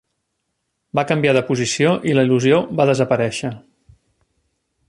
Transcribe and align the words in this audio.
Va 0.99 1.03
canviar 1.11 1.35
de 1.37 1.43
posició 1.51 1.93
i 2.13 2.17
la 2.19 2.25
il·lusió 2.29 2.59
va 2.81 2.91
desaparèixer. 2.93 3.55